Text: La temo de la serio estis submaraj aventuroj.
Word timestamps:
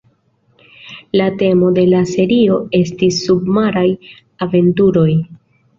La 1.21 1.27
temo 1.41 1.69
de 1.77 1.83
la 1.91 2.01
serio 2.13 2.59
estis 2.81 3.23
submaraj 3.29 3.89
aventuroj. 4.49 5.11